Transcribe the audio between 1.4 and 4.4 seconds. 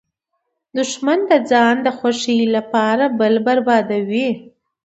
ځان د خوښۍ لپاره بل بربادوي